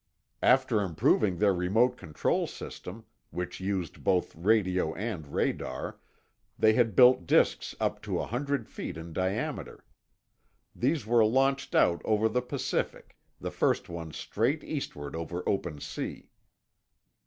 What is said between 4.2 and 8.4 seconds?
radio and radar, they had built disks up to a